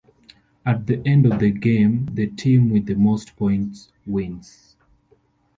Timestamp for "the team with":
2.11-2.87